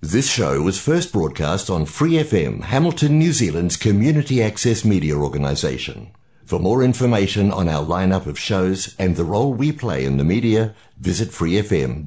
[0.00, 6.12] This show was first broadcast on Free FM, Hamilton, New Zealand's community access media organisation.
[6.44, 10.22] For more information on our lineup of shows and the role we play in the
[10.22, 12.06] media, visit freefm.org.nz.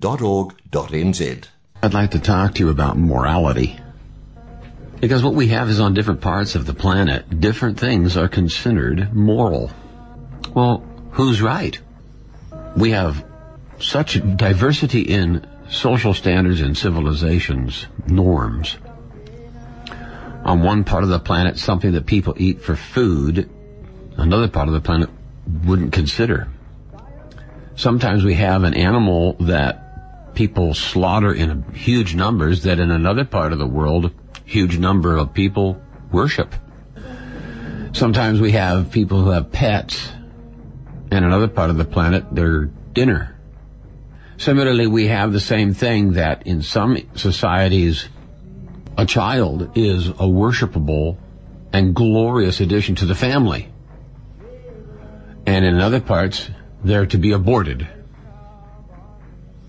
[1.83, 3.77] I'd like to talk to you about morality.
[5.01, 9.13] Because what we have is on different parts of the planet, different things are considered
[9.13, 9.69] moral.
[10.53, 10.81] Well,
[11.11, 11.77] who's right?
[12.77, 13.25] We have
[13.79, 18.77] such diversity in social standards and civilizations, norms.
[20.43, 23.49] On one part of the planet, something that people eat for food,
[24.17, 25.09] another part of the planet
[25.65, 26.49] wouldn't consider.
[27.75, 33.53] Sometimes we have an animal that people slaughter in huge numbers that in another part
[33.53, 34.11] of the world,
[34.45, 35.81] huge number of people
[36.11, 36.53] worship.
[37.93, 40.11] Sometimes we have people who have pets
[41.11, 43.37] in another part of the planet, their dinner.
[44.41, 48.09] Similarly, we have the same thing that in some societies,
[48.97, 51.17] a child is a worshipable
[51.71, 53.71] and glorious addition to the family.
[55.45, 56.49] And in other parts,
[56.83, 57.87] they're to be aborted.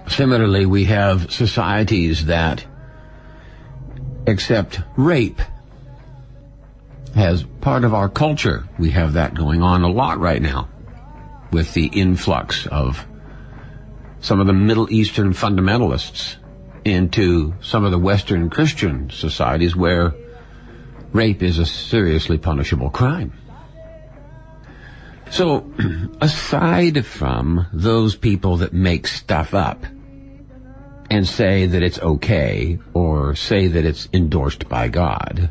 [0.09, 2.65] Similarly, we have societies that
[4.27, 5.43] accept rape
[7.15, 8.67] as part of our culture.
[8.79, 10.71] We have that going on a lot right now
[11.51, 13.07] with the influx of
[14.23, 16.37] some of the Middle Eastern fundamentalists
[16.85, 20.15] into some of the Western Christian societies where
[21.13, 23.33] rape is a seriously punishable crime.
[25.31, 25.71] So,
[26.21, 29.85] aside from those people that make stuff up
[31.11, 35.51] and say that it's okay or say that it's endorsed by God,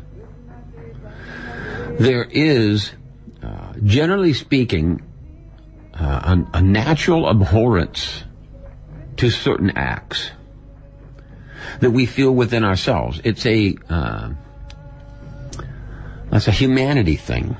[1.98, 2.92] there is,
[3.42, 5.02] uh, generally speaking,
[5.92, 8.24] uh, a, a natural abhorrence
[9.16, 10.30] to certain acts
[11.80, 13.20] that we feel within ourselves.
[13.24, 14.30] It's a uh,
[16.30, 17.56] that's a humanity thing.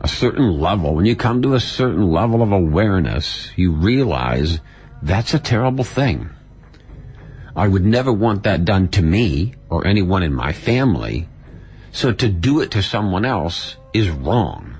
[0.00, 0.94] A certain level.
[0.94, 4.60] When you come to a certain level of awareness, you realize
[5.00, 6.30] that's a terrible thing.
[7.54, 11.28] I would never want that done to me or anyone in my family.
[11.92, 14.76] So to do it to someone else is wrong.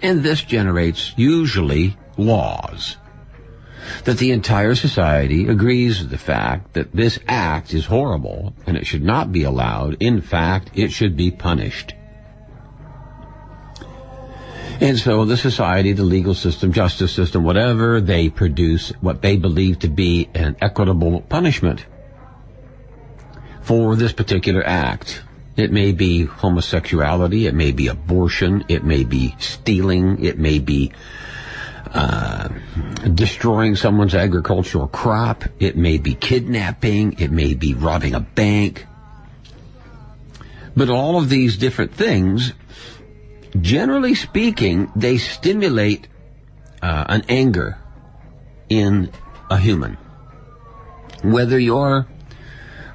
[0.00, 2.96] And this generates usually laws.
[4.04, 8.86] That the entire society agrees with the fact that this act is horrible and it
[8.86, 9.96] should not be allowed.
[10.00, 11.94] In fact, it should be punished.
[14.80, 19.78] And so the society, the legal system, justice system, whatever, they produce what they believe
[19.80, 21.86] to be an equitable punishment
[23.60, 25.22] for this particular act.
[25.56, 30.92] It may be homosexuality, it may be abortion, it may be stealing, it may be
[31.92, 32.48] uh,
[33.14, 38.86] destroying someone's agricultural crop, it may be kidnapping, it may be robbing a bank.
[40.74, 42.54] But all of these different things,
[43.60, 46.08] generally speaking, they stimulate
[46.80, 47.78] uh, an anger
[48.68, 49.10] in
[49.50, 49.98] a human.
[51.22, 52.06] Whether you're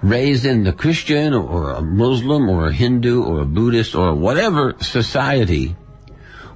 [0.02, 4.75] raised in the Christian or a Muslim or a Hindu or a Buddhist or whatever
[4.81, 5.75] society,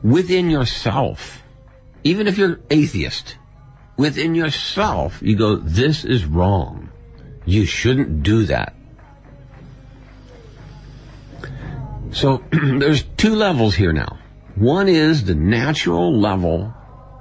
[0.03, 1.40] within yourself,
[2.03, 3.37] even if you're atheist,
[3.97, 6.89] within yourself, you go, this is wrong.
[7.45, 8.73] You shouldn't do that.
[12.11, 14.19] So there's two levels here now.
[14.55, 16.73] One is the natural level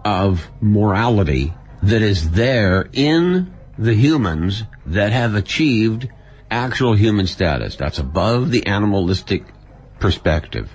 [0.05, 6.09] of morality that is there in the humans that have achieved
[6.51, 7.77] actual human status.
[7.77, 9.45] That's above the animalistic
[10.01, 10.71] perspective.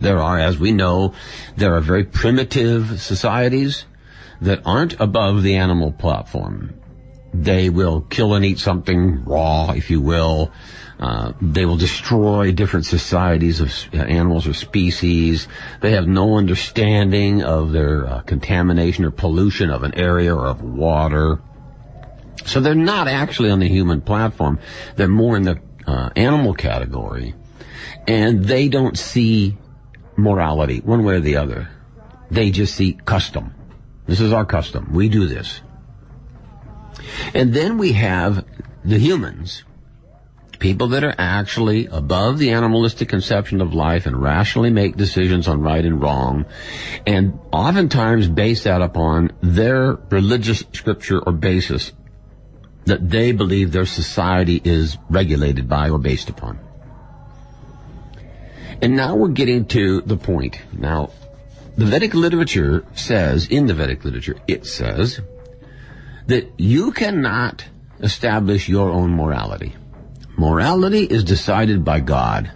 [0.00, 1.14] There are, as we know,
[1.56, 3.84] there are very primitive societies
[4.40, 6.74] that aren't above the animal platform.
[7.32, 10.50] They will kill and eat something raw, if you will.
[10.98, 15.48] Uh, they will destroy different societies of uh, animals or species.
[15.80, 20.62] They have no understanding of their uh, contamination or pollution of an area or of
[20.62, 21.40] water.
[22.44, 24.58] So they're not actually on the human platform.
[24.96, 27.34] They're more in the uh, animal category.
[28.06, 29.56] And they don't see
[30.20, 31.68] morality one way or the other.
[32.30, 33.54] They just see custom.
[34.06, 34.92] This is our custom.
[34.92, 35.60] We do this.
[37.34, 38.44] And then we have
[38.84, 39.64] the humans,
[40.58, 45.60] people that are actually above the animalistic conception of life and rationally make decisions on
[45.60, 46.46] right and wrong,
[47.06, 51.92] and oftentimes base that upon their religious scripture or basis
[52.84, 56.58] that they believe their society is regulated by or based upon.
[58.82, 60.58] And now we're getting to the point.
[60.72, 61.10] Now,
[61.76, 65.20] the Vedic literature says, in the Vedic literature, it says
[66.26, 67.64] that you cannot
[68.00, 69.76] establish your own morality.
[70.36, 72.50] Morality is decided by God.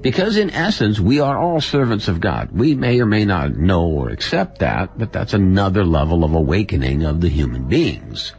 [0.00, 2.52] Because in essence, we are all servants of God.
[2.52, 7.04] We may or may not know or accept that, but that's another level of awakening
[7.04, 8.32] of the human beings.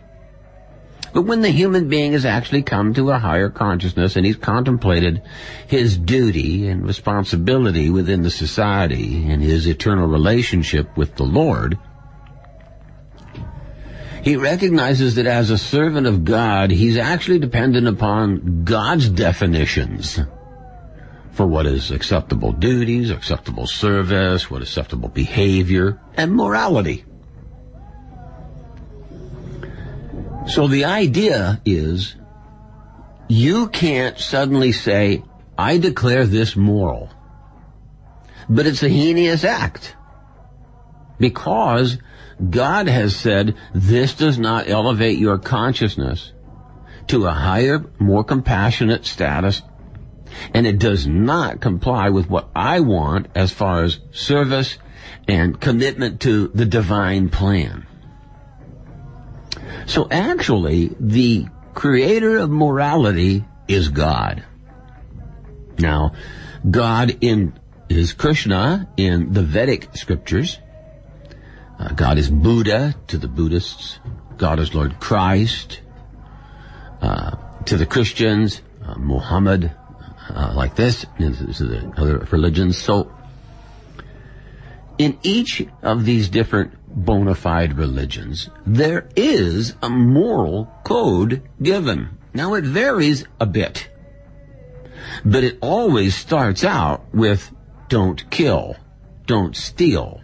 [1.15, 5.21] But when the human being has actually come to a higher consciousness and he's contemplated
[5.65, 11.79] his duty and responsibility within the society and his eternal relationship with the Lord,
[14.23, 20.19] he recognizes that as a servant of God, he's actually dependent upon God's definitions
[21.31, 27.06] for what is acceptable duties, acceptable service, what acceptable behavior, and morality.
[30.56, 32.16] So the idea is
[33.28, 35.22] you can't suddenly say,
[35.57, 37.10] I declare this moral.
[38.48, 39.98] But it's a heinous act.
[41.19, 41.98] Because
[42.50, 46.31] God has said this does not elevate your consciousness
[47.08, 49.62] to a higher, more compassionate status,
[50.54, 54.78] and it does not comply with what I want as far as service
[55.28, 57.86] and commitment to the divine plan.
[59.86, 64.44] So actually, the creator of morality is God.
[65.78, 66.14] Now,
[66.70, 67.54] God in
[67.90, 70.58] is Krishna in the Vedic scriptures.
[71.78, 74.00] Uh, God is Buddha to the Buddhists.
[74.38, 75.82] God is Lord Christ.
[77.02, 77.36] Uh,
[77.66, 79.72] to the Christians, uh, Muhammad,
[80.30, 82.78] uh, like this, to the other religions.
[82.78, 83.12] So,
[84.98, 92.18] in each of these different bona fide religions, there is a moral code given.
[92.33, 93.89] Now it varies a bit,
[95.24, 97.51] but it always starts out with
[97.89, 98.77] don't kill,
[99.25, 100.21] don't steal,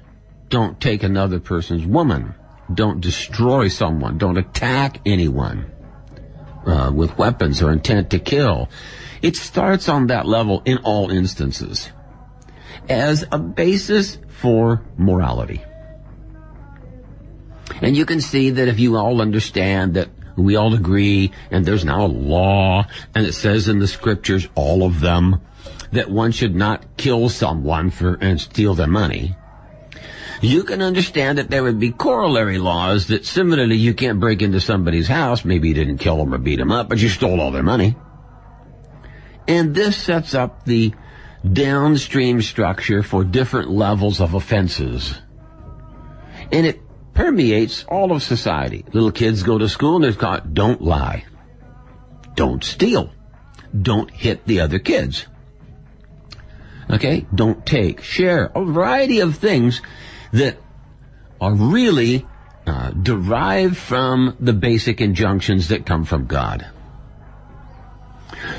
[0.50, 2.36] don't take another person's woman,
[2.74, 5.72] don't destroy someone, don't attack anyone
[6.66, 8.70] uh, with weapons or intent to kill.
[9.22, 11.90] It starts on that level in all instances
[12.90, 15.62] as a basis for morality.
[17.82, 21.86] And you can see that if you all understand that we all agree and there's
[21.86, 22.86] now a law
[23.16, 25.42] and it says in the scriptures, all of them,
[25.92, 29.36] that one should not kill someone for and steal their money.
[30.42, 34.60] You can understand that there would be corollary laws that similarly you can't break into
[34.60, 35.46] somebody's house.
[35.46, 37.96] Maybe you didn't kill them or beat them up, but you stole all their money.
[39.48, 40.94] And this sets up the
[41.52, 45.20] downstream structure for different levels of offenses.
[46.52, 46.82] And it
[47.14, 48.86] permeates all of society.
[48.94, 51.26] Little kids go to school and they're taught, don't lie.
[52.36, 53.12] Don't steal.
[53.80, 55.28] Don't hit the other kids.
[56.90, 57.26] Okay?
[57.34, 59.82] Don't take, share, a variety of things
[60.32, 60.58] that
[61.40, 62.26] are really
[62.66, 66.68] uh, derived from the basic injunctions that come from God.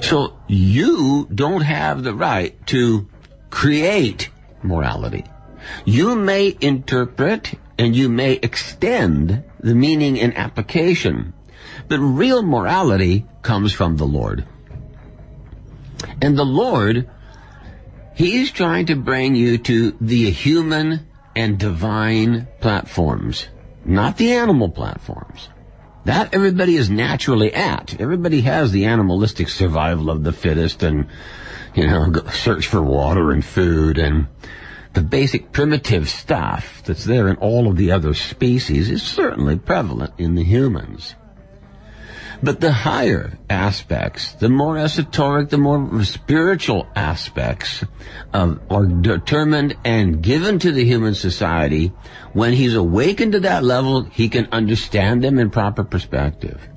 [0.00, 3.08] So you don't have the right to
[3.50, 4.30] create
[4.62, 5.24] morality.
[5.84, 11.32] You may interpret and you may extend the meaning and application,
[11.88, 14.46] but real morality comes from the Lord.
[16.20, 17.08] And the Lord,
[18.14, 23.48] He's trying to bring you to the human and divine platforms,
[23.84, 25.48] not the animal platforms.
[26.04, 28.00] That everybody is naturally at.
[28.00, 31.06] Everybody has the animalistic survival of the fittest and,
[31.74, 34.26] you know, search for water and food and
[34.94, 40.12] the basic primitive stuff that's there in all of the other species is certainly prevalent
[40.18, 41.14] in the humans.
[42.42, 47.84] But the higher aspects, the more esoteric, the more spiritual aspects
[48.32, 51.92] of, are determined and given to the human society.
[52.32, 56.68] When he's awakened to that level, he can understand them in proper perspective.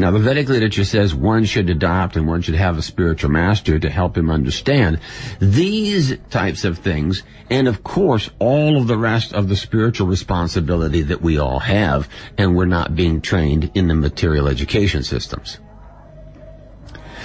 [0.00, 3.80] Now, the Vedic literature says one should adopt and one should have a spiritual master
[3.80, 5.00] to help him understand
[5.40, 11.02] these types of things, and of course, all of the rest of the spiritual responsibility
[11.02, 15.58] that we all have, and we're not being trained in the material education systems.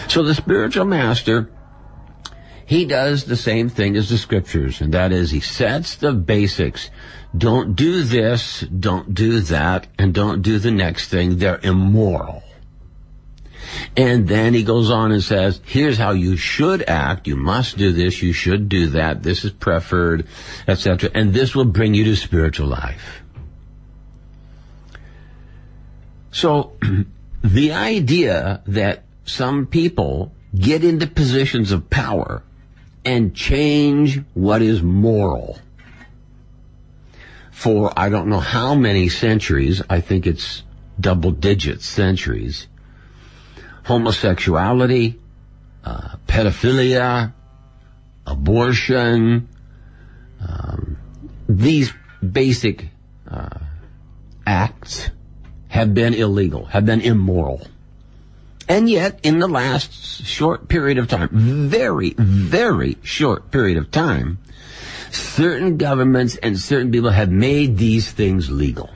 [0.08, 1.52] So the spiritual master,
[2.66, 6.90] he does the same thing as the scriptures, and that is he sets the basics.
[7.38, 11.38] Don't do this, don't do that, and don't do the next thing.
[11.38, 12.42] They're immoral.
[13.96, 17.28] And then he goes on and says, here's how you should act.
[17.28, 18.22] You must do this.
[18.22, 19.24] You should do that.
[19.24, 20.28] This is preferred,
[20.68, 21.10] etc.
[21.14, 23.22] And this will bring you to spiritual life.
[26.32, 26.74] So
[27.44, 32.44] the idea that some people get into positions of power
[33.06, 35.60] and change what is moral
[37.52, 40.64] for I don't know how many centuries, I think it's
[41.00, 42.68] double digit centuries,
[43.84, 45.20] homosexuality,
[45.84, 47.34] uh, pedophilia,
[48.26, 49.48] abortion,
[50.42, 50.98] um,
[51.48, 52.90] these basic
[53.30, 53.60] uh,
[54.46, 55.10] acts
[55.68, 57.68] have been illegal, have been immoral.
[58.70, 59.92] And yet, in the last
[60.26, 64.40] short period of time, very, very short period of time,
[65.12, 68.90] certain governments and certain people have made these things legal.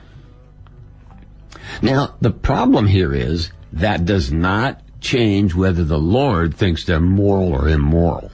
[1.82, 7.52] Now, the problem here is that does not change whether the Lord thinks they're moral
[7.52, 8.30] or immoral.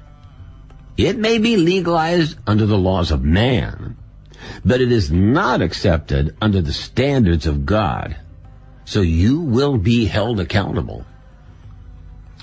[0.97, 3.97] It may be legalized under the laws of man,
[4.65, 8.17] but it is not accepted under the standards of God.
[8.85, 11.05] So you will be held accountable.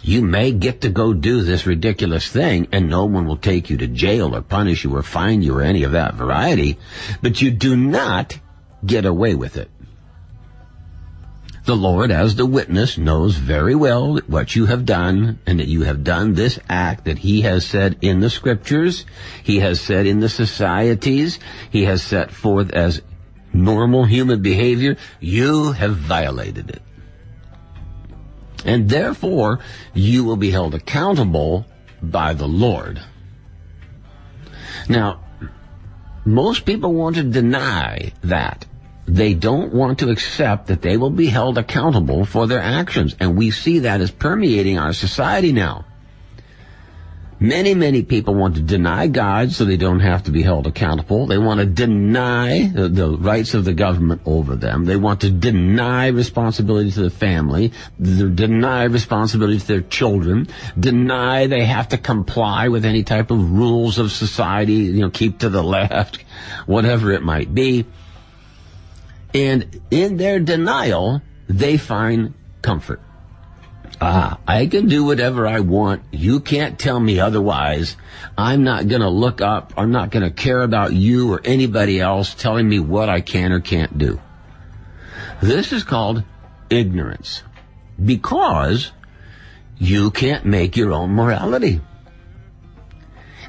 [0.04, 3.78] You may get to go do this ridiculous thing and no one will take you
[3.78, 6.78] to jail or punish you or fine you or any of that variety,
[7.22, 8.38] but you do not
[8.86, 9.70] get away with it.
[11.64, 15.84] The Lord, as the witness, knows very well what you have done and that you
[15.84, 19.06] have done this act that He has said in the scriptures,
[19.44, 21.40] He has said in the societies,
[21.70, 23.04] He has set forth as
[23.54, 24.98] normal human behavior.
[25.20, 26.82] You have violated it.
[28.66, 29.60] And therefore,
[29.94, 31.68] you will be held accountable
[32.02, 33.02] by the Lord.
[34.90, 35.24] Now,
[36.26, 38.66] most people want to deny that
[39.12, 43.14] they don't want to accept that they will be held accountable for their actions.
[43.20, 45.86] And we see that as permeating our society now.
[47.38, 51.26] Many, many people want to deny God so they don't have to be held accountable.
[51.26, 54.86] They want to deny the, the, rights of the government over them.
[54.86, 60.48] They want to deny responsibility to the family, deny responsibility to their children,
[60.80, 65.40] deny they have to comply with any type of rules of society, you know, keep
[65.40, 66.24] to the left,
[66.66, 67.88] whatever it might be.
[69.34, 73.02] And in their denial, they find comfort.
[74.04, 76.02] Ah, I can do whatever I want.
[76.12, 77.96] You can't tell me otherwise.
[78.36, 79.74] I'm not gonna look up.
[79.78, 83.60] I'm not gonna care about you or anybody else telling me what I can or
[83.60, 84.20] can't do.
[85.42, 86.24] This is called
[86.70, 87.44] ignorance.
[88.04, 88.92] Because
[89.78, 91.82] you can't make your own morality.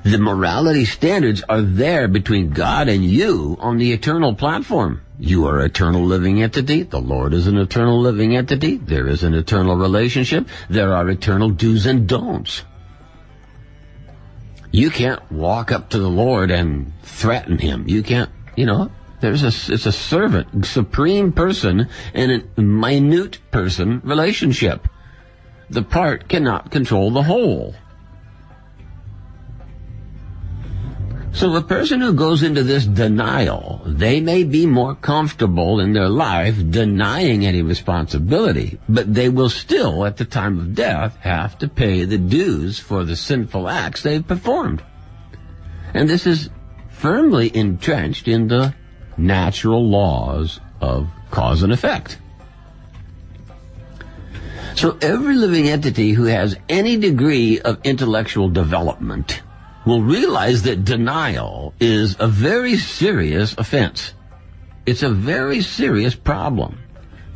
[0.04, 5.00] The morality standards are there between God and you on the eternal platform.
[5.18, 6.82] You are eternal living entity.
[6.82, 8.78] The Lord is an eternal living entity.
[8.78, 10.48] There is an eternal relationship.
[10.68, 12.64] There are eternal do's and don'ts.
[14.72, 17.84] You can't walk up to the Lord and threaten him.
[17.86, 18.90] You can't, you know,
[19.20, 24.88] there's a, it's a servant, supreme person and a minute person relationship.
[25.70, 27.76] The part cannot control the whole.
[31.34, 36.10] So the person who goes into this denial, they may be more comfortable in their
[36.10, 41.68] life denying any responsibility, but they will still, at the time of death, have to
[41.68, 44.82] pay the dues for the sinful acts they've performed.
[45.94, 46.50] And this is
[46.90, 48.74] firmly entrenched in the
[49.16, 52.18] natural laws of cause and effect.
[54.74, 59.42] So every living entity who has any degree of intellectual development
[59.84, 64.14] will realize that denial is a very serious offense.
[64.86, 66.78] It's a very serious problem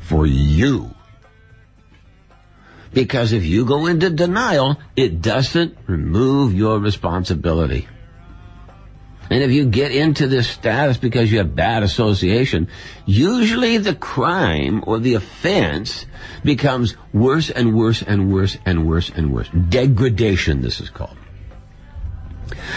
[0.00, 0.94] for you.
[2.92, 7.88] Because if you go into denial, it doesn't remove your responsibility.
[9.28, 12.68] And if you get into this status because you have bad association,
[13.04, 16.06] usually the crime or the offense
[16.44, 19.48] becomes worse and worse and worse and worse and worse.
[19.68, 21.16] Degradation, this is called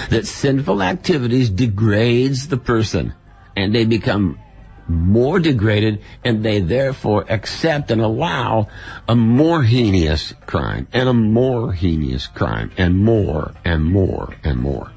[0.09, 3.13] that sinful activities degrades the person
[3.55, 4.39] and they become
[4.87, 8.67] more degraded and they therefore accept and allow
[9.07, 14.91] a more heinous crime and a more heinous crime and more and more and more.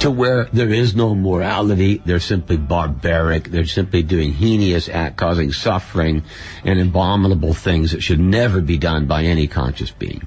[0.00, 5.52] To where there is no morality, they're simply barbaric, they're simply doing heinous act, causing
[5.52, 6.22] suffering
[6.64, 10.26] and abominable things that should never be done by any conscious being.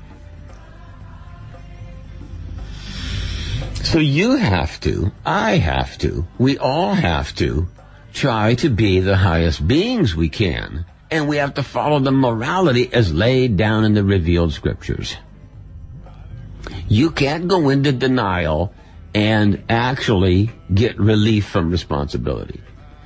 [3.93, 7.67] So you have to, I have to, we all have to
[8.11, 10.87] try to be the highest beings we can.
[11.11, 15.15] And we have to follow the morality as laid down in the revealed scriptures.
[16.87, 18.73] You can't go into denial
[19.13, 22.61] and actually get relief from responsibility.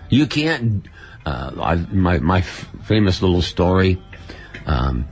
[0.09, 0.87] You can't,
[1.25, 4.01] uh, my, my famous little story,
[4.65, 5.05] um,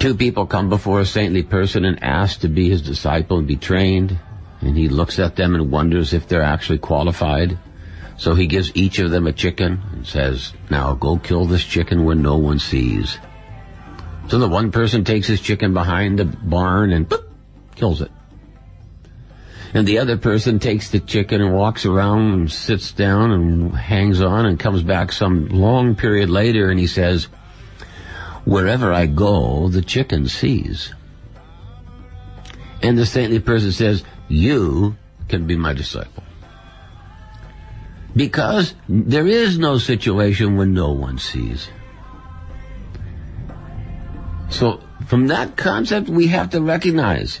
[0.00, 3.56] Two people come before a saintly person and ask to be his disciple and be
[3.56, 4.18] trained,
[4.62, 7.58] and he looks at them and wonders if they're actually qualified.
[8.16, 12.06] So he gives each of them a chicken and says, now go kill this chicken
[12.06, 13.18] when no one sees.
[14.28, 17.28] So the one person takes his chicken behind the barn and boop,
[17.74, 18.10] kills it.
[19.74, 24.22] And the other person takes the chicken and walks around and sits down and hangs
[24.22, 27.28] on and comes back some long period later and he says,
[28.44, 30.94] wherever I go, the chicken sees.
[32.82, 34.96] And the saintly person says, you
[35.28, 36.24] can be my disciple.
[38.16, 41.68] Because there is no situation when no one sees.
[44.48, 47.40] So from that concept, we have to recognize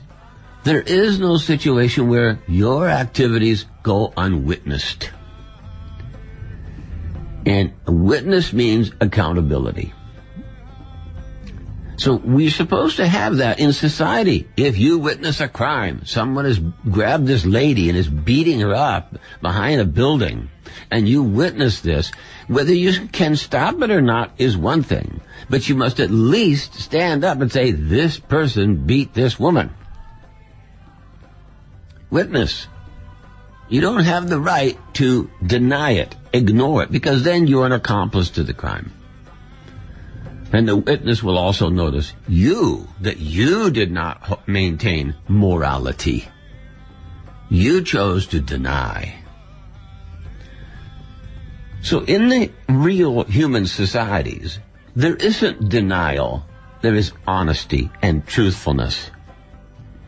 [0.62, 5.10] there is no situation where your activities go unwitnessed.
[7.46, 9.92] And witness means accountability.
[12.00, 14.48] So we're supposed to have that in society.
[14.56, 19.16] If you witness a crime, someone has grabbed this lady and is beating her up
[19.42, 20.48] behind a building,
[20.90, 22.10] and you witness this,
[22.48, 25.20] whether you can stop it or not is one thing.
[25.50, 29.68] But you must at least stand up and say, this person beat this woman.
[32.08, 32.66] Witness.
[33.68, 38.30] You don't have the right to deny it, ignore it, because then you're an accomplice
[38.30, 38.90] to the crime.
[40.52, 46.26] And the witness will also notice you, that you did not maintain morality.
[47.48, 49.16] You chose to deny.
[51.82, 54.58] So in the real human societies,
[54.94, 56.44] there isn't denial.
[56.82, 59.10] There is honesty and truthfulness.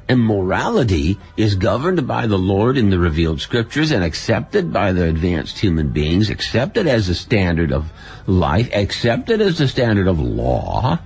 [0.09, 5.05] And morality is governed by the Lord in the revealed scriptures and accepted by the
[5.05, 7.91] advanced human beings, accepted as a standard of
[8.27, 10.99] life, accepted as a standard of law,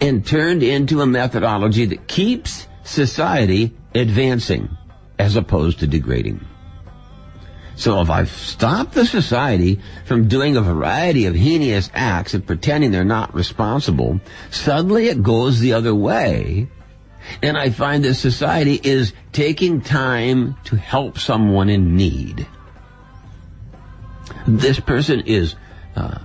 [0.00, 4.76] and turned into a methodology that keeps society advancing
[5.18, 6.44] as opposed to degrading.
[7.76, 12.90] So if I stop the society from doing a variety of heinous acts and pretending
[12.90, 14.20] they're not responsible,
[14.50, 16.68] suddenly it goes the other way
[17.42, 22.46] and I find that society is taking time to help someone in need.
[24.46, 25.54] This person is
[25.96, 26.18] uh,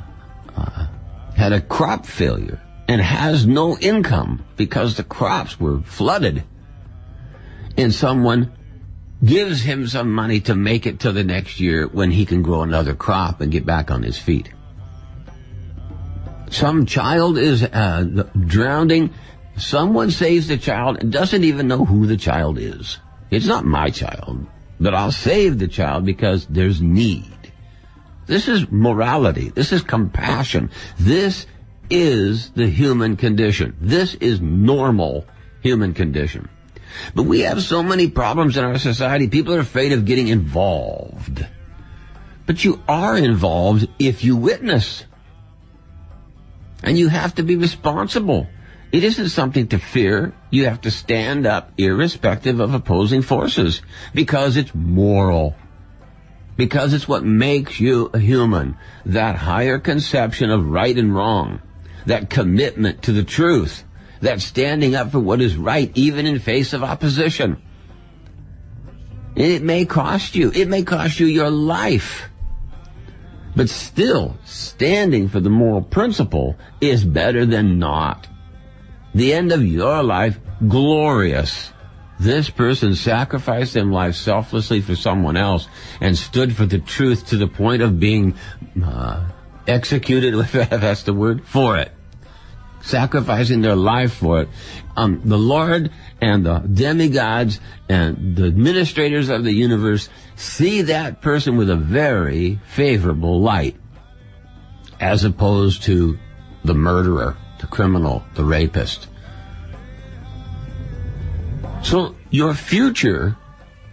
[0.55, 0.87] uh,
[1.35, 6.43] had a crop failure and has no income because the crops were flooded,
[7.77, 8.51] and someone
[9.23, 12.61] gives him some money to make it to the next year when he can grow
[12.61, 14.51] another crop and get back on his feet.
[16.49, 19.13] Some child is uh, drowning
[19.57, 22.99] Someone saves the child and doesn't even know who the child is.
[23.29, 24.45] It's not my child,
[24.79, 27.51] but I'll save the child because there's need.
[28.25, 29.49] This is morality.
[29.49, 30.71] This is compassion.
[30.97, 31.45] This
[31.89, 33.75] is the human condition.
[33.79, 35.25] This is normal
[35.61, 36.49] human condition.
[37.15, 39.27] But we have so many problems in our society.
[39.27, 41.45] People are afraid of getting involved.
[42.45, 45.05] But you are involved if you witness.
[46.83, 48.47] And you have to be responsible.
[48.93, 50.33] It isn't something to fear.
[50.51, 53.81] You have to stand up irrespective of opposing forces
[54.13, 55.55] because it's moral.
[56.57, 58.77] Because it's what makes you a human.
[59.07, 61.59] That higher conception of right and wrong.
[62.05, 63.83] That commitment to the truth.
[64.21, 67.59] That standing up for what is right even in face of opposition.
[69.35, 70.51] It may cost you.
[70.53, 72.29] It may cost you your life.
[73.55, 78.27] But still, standing for the moral principle is better than not
[79.13, 81.71] the end of your life glorious.
[82.19, 85.67] This person sacrificed their life selflessly for someone else
[85.99, 88.35] and stood for the truth to the point of being
[88.83, 89.27] uh,
[89.67, 91.91] executed, if that's the word, for it.
[92.81, 94.49] Sacrificing their life for it.
[94.95, 101.57] Um, the Lord and the demigods and the administrators of the universe see that person
[101.57, 103.75] with a very favorable light
[104.99, 106.19] as opposed to
[106.63, 109.07] the murderer the criminal, the rapist.
[111.81, 113.37] So your future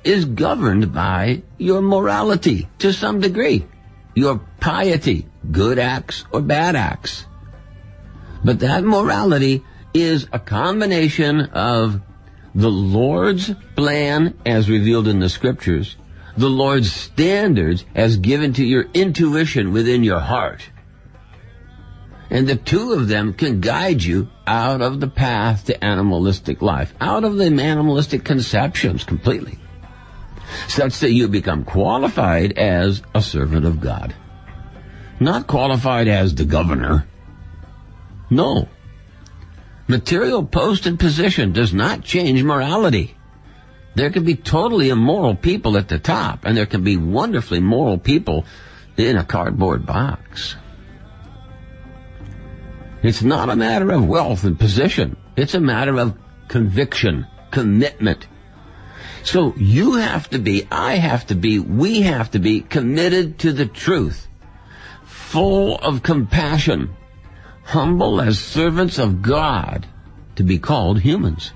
[0.03, 3.65] is governed by your morality to some degree,
[4.17, 7.27] your piety, good acts or bad acts.
[8.43, 9.63] But that morality
[9.95, 12.01] is a combination of
[12.57, 15.97] the Lord's plan as revealed in the scriptures,
[16.37, 20.71] the Lord's standards as given to your intuition within your heart,
[22.31, 26.95] and the two of them can guide you out of the path to animalistic life,
[27.01, 29.59] out of the animalistic conceptions completely,
[30.69, 34.15] such that you become qualified as a servant of God.
[35.19, 37.07] Not qualified as the governor.
[38.31, 38.69] No.
[39.89, 43.17] Material post and position does not change morality.
[43.97, 47.99] There can be totally immoral people at the top, and there can be wonderfully moral
[47.99, 48.47] people
[48.97, 50.55] in a cardboard box.
[53.03, 55.17] It's not a matter of wealth and position.
[55.37, 58.27] It's a matter of conviction, commitment.
[59.23, 63.53] So you have to be, I have to be, we have to be committed to
[63.53, 64.29] the truth,
[65.05, 66.95] full of compassion,
[67.65, 69.87] humble as servants of God
[70.37, 71.53] to be called humans.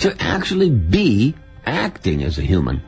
[0.00, 1.34] To actually be
[1.66, 2.82] acting as a human.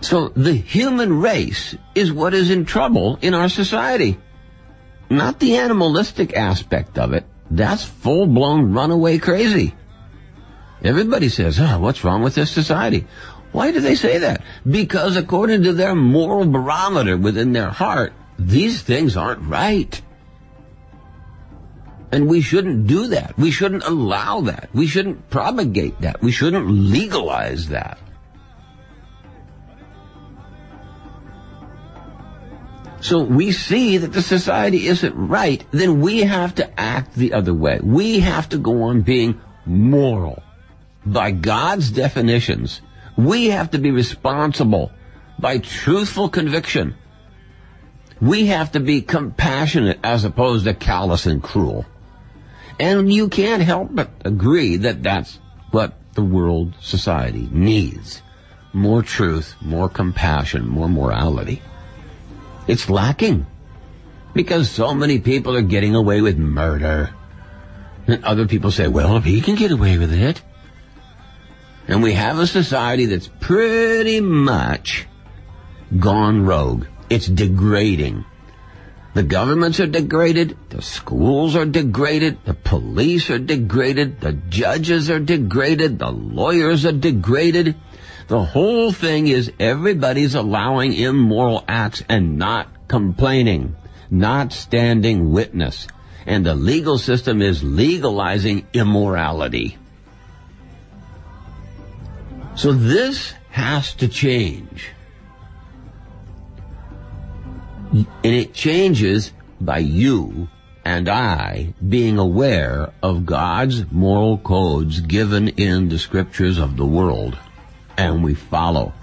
[0.00, 4.18] So the human race is what is in trouble in our society.
[5.10, 7.24] Not the animalistic aspect of it.
[7.50, 9.74] That's full blown runaway crazy.
[10.82, 13.06] Everybody says, oh, what's wrong with this society?
[13.52, 14.42] Why do they say that?
[14.68, 20.00] Because according to their moral barometer within their heart, these things aren't right.
[22.12, 23.36] And we shouldn't do that.
[23.36, 24.70] We shouldn't allow that.
[24.72, 26.22] We shouldn't propagate that.
[26.22, 27.98] We shouldn't legalize that.
[33.00, 37.54] So we see that the society isn't right, then we have to act the other
[37.54, 37.80] way.
[37.82, 40.42] We have to go on being moral.
[41.06, 42.82] By God's definitions,
[43.16, 44.92] we have to be responsible
[45.38, 46.94] by truthful conviction.
[48.20, 51.86] We have to be compassionate as opposed to callous and cruel.
[52.78, 55.38] And you can't help but agree that that's
[55.70, 58.20] what the world society needs.
[58.74, 61.62] More truth, more compassion, more morality.
[62.70, 63.46] It's lacking.
[64.32, 67.10] Because so many people are getting away with murder.
[68.06, 70.40] And other people say, well, if he can get away with it.
[71.88, 75.08] And we have a society that's pretty much
[75.98, 76.86] gone rogue.
[77.08, 78.24] It's degrading.
[79.14, 85.18] The governments are degraded, the schools are degraded, the police are degraded, the judges are
[85.18, 87.74] degraded, the lawyers are degraded.
[88.30, 93.74] The whole thing is everybody's allowing immoral acts and not complaining,
[94.08, 95.88] not standing witness.
[96.26, 99.78] And the legal system is legalizing immorality.
[102.54, 104.90] So this has to change.
[107.92, 110.48] And it changes by you
[110.84, 117.36] and I being aware of God's moral codes given in the scriptures of the world
[118.00, 118.94] and we follow.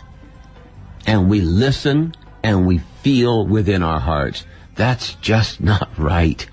[1.05, 4.43] And we listen and we feel within our hearts.
[4.75, 6.45] That's just not right.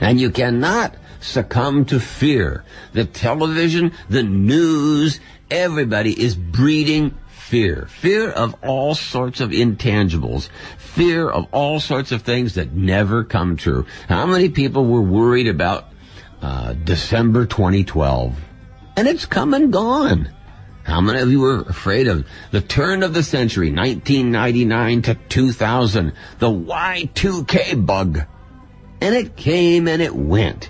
[0.00, 2.64] And you cannot succumb to fear.
[2.92, 7.86] The television, the news, everybody is breeding fear.
[7.88, 10.48] Fear of all sorts of intangibles.
[10.78, 13.86] Fear of all sorts of things that never come true.
[14.08, 15.92] How many people were worried about
[16.42, 18.36] uh, December 2012?
[18.96, 20.28] And it's come and gone.
[20.90, 26.12] How many of you were afraid of the turn of the century, 1999 to 2000,
[26.40, 28.22] the Y2K bug?
[29.00, 30.68] And it came and it went.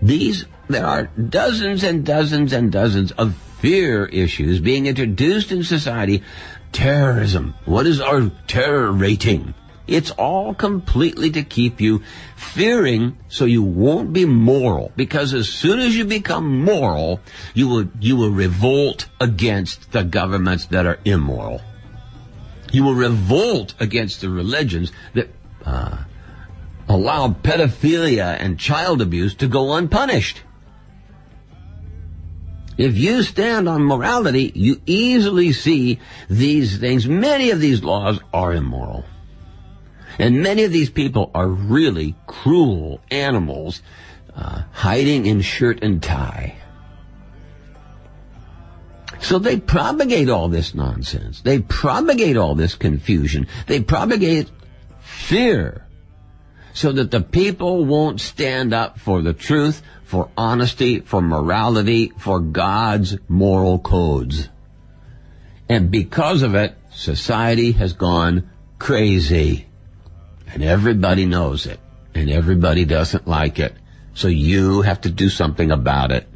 [0.00, 6.22] These, there are dozens and dozens and dozens of fear issues being introduced in society.
[6.70, 7.54] Terrorism.
[7.64, 9.54] What is our terror rating?
[9.86, 12.02] It's all completely to keep you
[12.34, 14.92] fearing so you won't be moral.
[14.96, 17.20] Because as soon as you become moral,
[17.54, 21.60] you will, you will revolt against the governments that are immoral.
[22.72, 25.28] You will revolt against the religions that,
[25.64, 25.98] uh,
[26.88, 30.42] allow pedophilia and child abuse to go unpunished.
[32.78, 37.08] If you stand on morality, you easily see these things.
[37.08, 39.04] Many of these laws are immoral.
[40.18, 43.82] And many of these people are really cruel animals
[44.34, 46.56] uh, hiding in shirt and tie.
[49.20, 51.40] So they propagate all this nonsense.
[51.40, 53.46] They propagate all this confusion.
[53.66, 54.50] They propagate
[55.00, 55.86] fear
[56.74, 62.38] so that the people won't stand up for the truth, for honesty, for morality, for
[62.38, 64.50] God's moral codes.
[65.68, 69.66] And because of it, society has gone crazy.
[70.46, 71.80] And everybody knows it.
[72.14, 73.74] And everybody doesn't like it.
[74.14, 76.26] So you have to do something about it.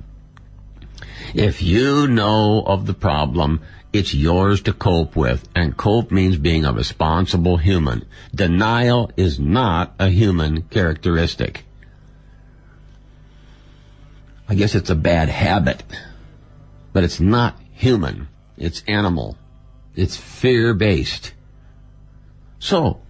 [1.35, 5.49] If you know of the problem, it's yours to cope with.
[5.55, 8.05] And cope means being a responsible human.
[8.35, 11.65] Denial is not a human characteristic.
[14.49, 15.83] I guess it's a bad habit.
[16.93, 18.29] But it's not human.
[18.57, 19.39] It's animal.
[19.95, 21.33] It's fear based.
[22.59, 23.01] So,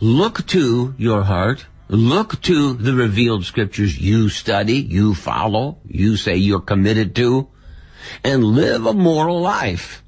[0.00, 6.34] Look to your heart, Look to the revealed scriptures you study, you follow, you say
[6.34, 7.48] you're committed to,
[8.24, 10.02] and live a moral life.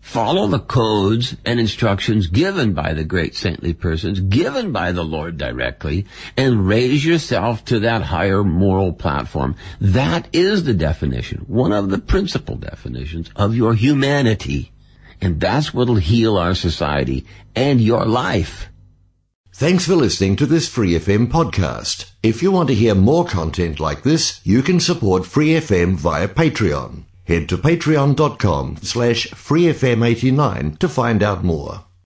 [0.00, 5.36] Follow the codes and instructions given by the great saintly persons, given by the Lord
[5.36, 6.06] directly,
[6.38, 9.56] and raise yourself to that higher moral platform.
[9.78, 14.72] That is the definition, one of the principal definitions of your humanity.
[15.20, 17.24] And that's what'll heal our society
[17.54, 18.68] and your life.
[19.52, 22.10] Thanks for listening to this Free FM podcast.
[22.22, 26.28] If you want to hear more content like this, you can support Free FM via
[26.28, 27.04] Patreon.
[27.24, 31.85] Head to patreon.com slash freefm89 to find out more.